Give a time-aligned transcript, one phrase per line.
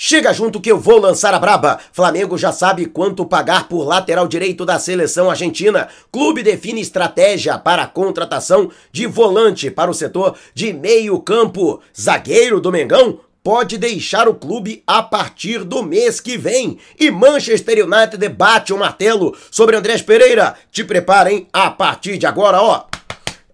[0.00, 1.80] Chega junto que eu vou lançar a braba.
[1.92, 5.88] Flamengo já sabe quanto pagar por lateral direito da seleção argentina.
[6.12, 11.80] Clube define estratégia para a contratação de volante para o setor de meio campo.
[12.00, 16.78] Zagueiro do Mengão pode deixar o clube a partir do mês que vem.
[16.96, 20.54] E Manchester United bate o martelo sobre Andrés Pereira.
[20.70, 22.84] Te preparem a partir de agora, ó.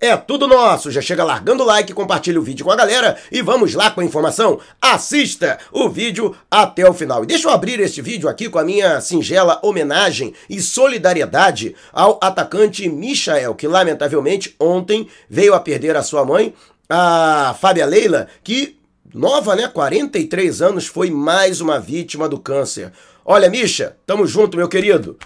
[0.00, 0.90] É tudo nosso.
[0.90, 4.00] Já chega largando o like, compartilha o vídeo com a galera e vamos lá com
[4.00, 4.58] a informação.
[4.80, 7.22] Assista o vídeo até o final.
[7.22, 12.18] E deixa eu abrir este vídeo aqui com a minha singela homenagem e solidariedade ao
[12.20, 16.52] atacante Michael, que lamentavelmente ontem veio a perder a sua mãe,
[16.88, 18.76] a Fábia Leila, que
[19.14, 19.68] nova, né?
[19.68, 22.92] 43 anos, foi mais uma vítima do câncer.
[23.24, 25.16] Olha, Misha, tamo junto, meu querido.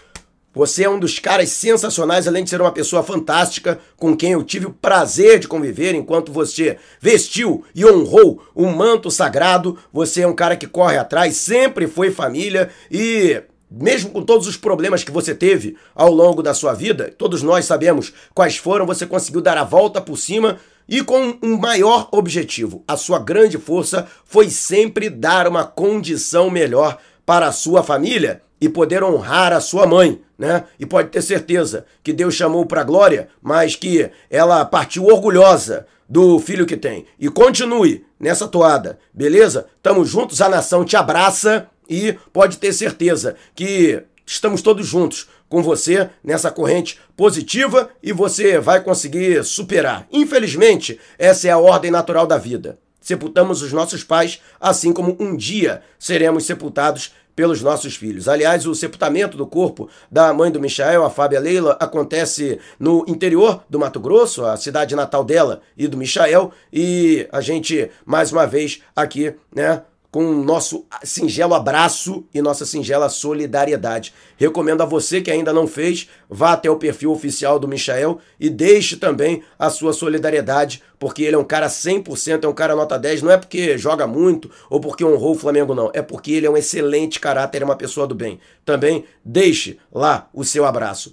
[0.54, 4.42] Você é um dos caras sensacionais, além de ser uma pessoa fantástica, com quem eu
[4.42, 9.78] tive o prazer de conviver enquanto você vestiu e honrou o um manto sagrado.
[9.92, 14.56] Você é um cara que corre atrás, sempre foi família e mesmo com todos os
[14.56, 19.04] problemas que você teve ao longo da sua vida, todos nós sabemos quais foram, você
[19.04, 20.58] conseguiu dar a volta por cima
[20.88, 22.82] e com um maior objetivo.
[22.88, 28.68] A sua grande força foi sempre dar uma condição melhor para a sua família e
[28.68, 30.64] poder honrar a sua mãe, né?
[30.78, 36.38] E pode ter certeza que Deus chamou para glória, mas que ela partiu orgulhosa do
[36.38, 37.06] filho que tem.
[37.18, 39.66] E continue nessa toada, beleza?
[39.82, 45.62] Tamo juntos, a nação te abraça e pode ter certeza que estamos todos juntos com
[45.62, 50.06] você nessa corrente positiva e você vai conseguir superar.
[50.12, 52.78] Infelizmente, essa é a ordem natural da vida.
[53.00, 58.26] Sepultamos os nossos pais, assim como um dia seremos sepultados pelos nossos filhos.
[58.26, 63.62] Aliás, o sepultamento do corpo da mãe do Michael, a Fábia Leila, acontece no interior
[63.70, 68.44] do Mato Grosso, a cidade natal dela e do Michael, e a gente, mais uma
[68.44, 74.14] vez, aqui, né, com nosso singelo abraço e nossa singela solidariedade.
[74.36, 78.48] Recomendo a você que ainda não fez, vá até o perfil oficial do Michael e
[78.48, 82.98] deixe também a sua solidariedade, porque ele é um cara 100%, é um cara nota
[82.98, 86.46] 10, não é porque joga muito ou porque honrou o Flamengo não, é porque ele
[86.46, 88.40] é um excelente caráter, é uma pessoa do bem.
[88.64, 91.12] Também deixe lá o seu abraço.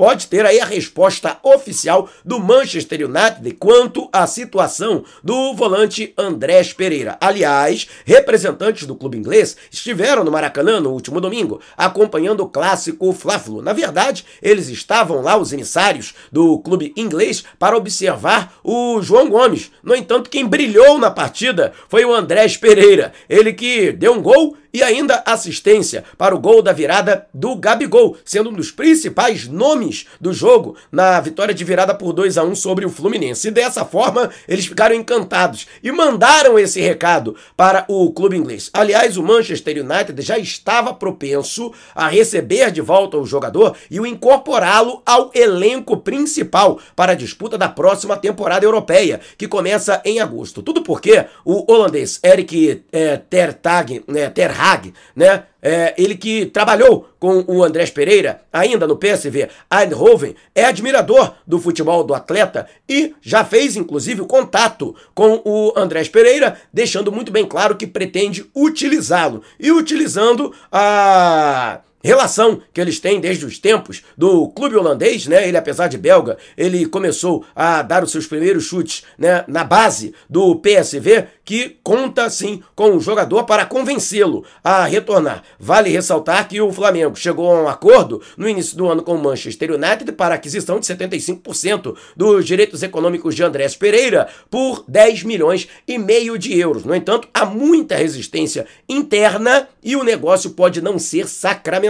[0.00, 6.72] pode ter aí a resposta oficial do Manchester United quanto à situação do volante Andrés
[6.72, 7.18] Pereira.
[7.20, 13.60] Aliás, representantes do clube inglês estiveram no Maracanã no último domingo, acompanhando o clássico Fla-Flu.
[13.60, 19.70] Na verdade, eles estavam lá, os emissários do clube inglês, para observar o João Gomes.
[19.82, 24.56] No entanto, quem brilhou na partida foi o Andrés Pereira, ele que deu um gol
[24.72, 30.06] e ainda assistência para o gol da virada do Gabigol, sendo um dos principais nomes
[30.20, 33.48] do jogo na vitória de virada por 2 a 1 sobre o Fluminense.
[33.48, 38.70] E dessa forma, eles ficaram encantados e mandaram esse recado para o clube inglês.
[38.72, 44.06] Aliás, o Manchester United já estava propenso a receber de volta o jogador e o
[44.06, 50.62] incorporá-lo ao elenco principal para a disputa da próxima temporada europeia, que começa em agosto.
[50.62, 55.44] Tudo porque o holandês Eric é, Ter Tag, né, Ter Hag, né?
[55.62, 61.58] É, ele que trabalhou com o Andrés Pereira, ainda no PSV Eindhoven, é admirador do
[61.58, 67.44] futebol do atleta e já fez, inclusive, contato com o Andrés Pereira, deixando muito bem
[67.44, 69.42] claro que pretende utilizá-lo.
[69.58, 75.46] E utilizando a relação que eles têm desde os tempos do clube holandês, né?
[75.46, 80.14] Ele, apesar de belga, ele começou a dar os seus primeiros chutes né, na base
[80.28, 85.42] do PSV, que conta sim com o jogador para convencê-lo a retornar.
[85.58, 89.22] Vale ressaltar que o Flamengo chegou a um acordo no início do ano com o
[89.22, 95.68] Manchester United para aquisição de 75% dos direitos econômicos de Andrés Pereira por 10 milhões
[95.86, 96.84] e meio de euros.
[96.84, 101.89] No entanto, há muita resistência interna e o negócio pode não ser sacramentado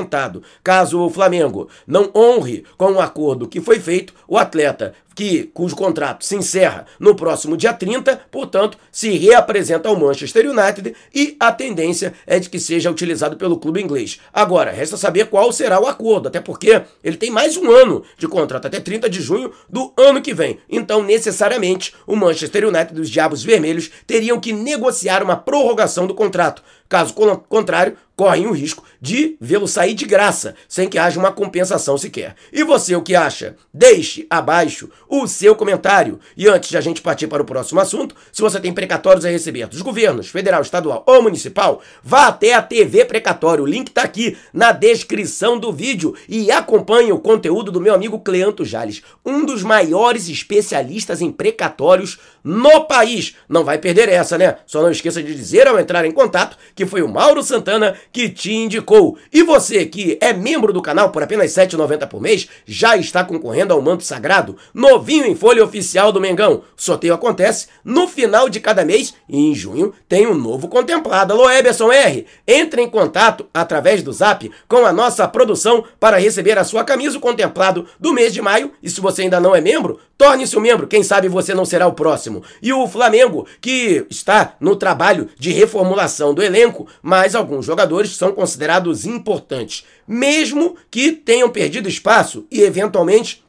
[0.62, 5.76] Caso o Flamengo não honre com o acordo que foi feito, o atleta que cujo
[5.76, 11.52] contrato se encerra no próximo dia 30, portanto, se reapresenta ao Manchester United e a
[11.52, 14.18] tendência é de que seja utilizado pelo clube inglês.
[14.32, 18.26] Agora, resta saber qual será o acordo, até porque ele tem mais um ano de
[18.26, 20.58] contrato, até 30 de junho do ano que vem.
[20.68, 26.62] Então, necessariamente, o Manchester United dos Diabos Vermelhos teriam que negociar uma prorrogação do contrato.
[26.88, 27.14] Caso
[27.48, 32.34] contrário, correm o risco de vê-lo sair de graça, sem que haja uma compensação sequer.
[32.52, 33.56] E você, o que acha?
[33.72, 36.20] Deixe abaixo o seu comentário.
[36.36, 39.30] E antes de a gente partir para o próximo assunto, se você tem precatórios a
[39.30, 43.64] receber dos governos federal, estadual ou municipal, vá até a TV Precatório.
[43.64, 48.20] O link está aqui na descrição do vídeo e acompanhe o conteúdo do meu amigo
[48.20, 53.34] Cleanto Jales, um dos maiores especialistas em precatórios no país.
[53.48, 54.58] Não vai perder essa, né?
[54.66, 58.28] Só não esqueça de dizer ao entrar em contato que foi o Mauro Santana que
[58.28, 59.16] te indicou.
[59.32, 63.24] E você que é membro do canal por apenas R$ 7,90 por mês, já está
[63.24, 66.62] concorrendo ao manto sagrado, novinho em folha oficial do Mengão.
[66.76, 71.32] Sorteio acontece no final de cada mês e em junho tem um novo contemplado.
[71.32, 72.26] Alô, Eberson R.
[72.46, 77.18] Entre em contato através do zap com a nossa produção para receber a sua camisa
[77.18, 78.72] contemplado do mês de maio.
[78.82, 80.86] E se você ainda não é membro, torne-se um membro.
[80.86, 82.42] Quem sabe você não será o próximo.
[82.62, 88.16] E o Flamengo, que está no trabalho de reformulação do elenco, mas alguns jogadores jogadores
[88.16, 93.44] são considerados importantes, mesmo que tenham perdido espaço e eventualmente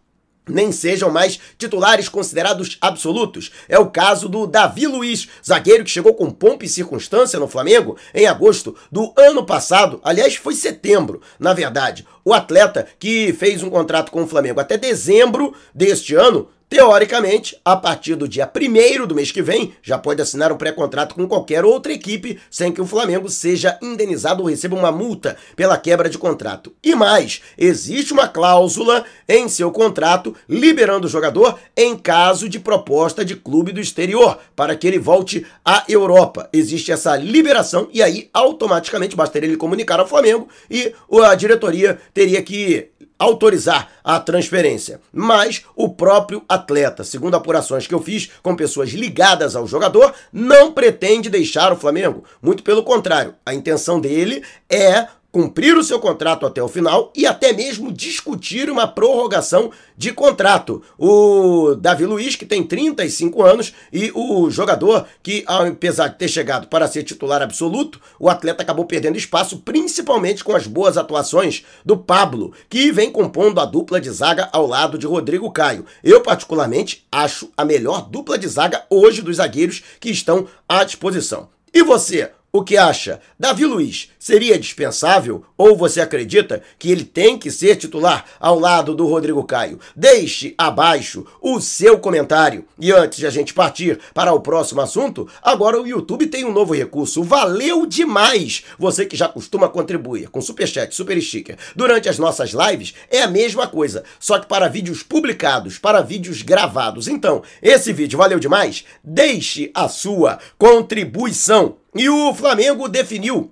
[0.50, 3.52] nem sejam mais titulares considerados absolutos.
[3.70, 7.96] É o caso do Davi Luiz, zagueiro que chegou com pompa e circunstância no Flamengo
[8.14, 10.02] em agosto do ano passado.
[10.04, 12.06] Aliás, foi setembro, na verdade.
[12.26, 17.76] O atleta que fez um contrato com o Flamengo até dezembro deste ano Teoricamente, a
[17.76, 21.66] partir do dia 1 do mês que vem, já pode assinar um pré-contrato com qualquer
[21.66, 26.18] outra equipe sem que o Flamengo seja indenizado ou receba uma multa pela quebra de
[26.18, 26.74] contrato.
[26.82, 33.26] E mais, existe uma cláusula em seu contrato liberando o jogador em caso de proposta
[33.26, 36.48] de clube do exterior para que ele volte à Europa.
[36.54, 42.42] Existe essa liberação e aí automaticamente bastaria ele comunicar ao Flamengo e a diretoria teria
[42.42, 42.91] que
[43.22, 45.00] autorizar a transferência.
[45.14, 50.72] Mas o próprio atleta, segundo apurações que eu fiz com pessoas ligadas ao jogador, não
[50.72, 52.24] pretende deixar o Flamengo.
[52.42, 57.26] Muito pelo contrário, a intenção dele é cumprir o seu contrato até o final e
[57.26, 60.84] até mesmo discutir uma prorrogação de contrato.
[60.98, 66.68] O Davi Luiz, que tem 35 anos, e o jogador que, apesar de ter chegado
[66.68, 71.96] para ser titular absoluto, o atleta acabou perdendo espaço, principalmente com as boas atuações do
[71.96, 75.86] Pablo, que vem compondo a dupla de zaga ao lado de Rodrigo Caio.
[76.04, 81.50] Eu, particularmente, acho a melhor dupla de zaga hoje dos zagueiros que estão à disposição.
[81.74, 82.32] E você?
[82.54, 83.22] O que acha?
[83.40, 88.94] Davi Luiz seria dispensável ou você acredita que ele tem que ser titular ao lado
[88.94, 89.80] do Rodrigo Caio?
[89.96, 92.64] Deixe abaixo o seu comentário.
[92.80, 96.54] E antes de a gente partir para o próximo assunto, agora o YouTube tem um
[96.54, 97.24] novo recurso.
[97.24, 98.64] Valeu demais!
[98.78, 103.28] Você que já costuma contribuir com superchat, super sticker durante as nossas lives, é a
[103.28, 107.08] mesma coisa, só que para vídeos publicados, para vídeos gravados.
[107.08, 108.86] Então, esse vídeo valeu demais?
[109.04, 113.52] Deixe a sua contribuição e o Flamengo definiu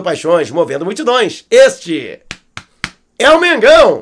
[0.00, 1.44] Despertando paixões, movendo multidões.
[1.50, 2.20] Este
[3.18, 3.98] é o Mengão!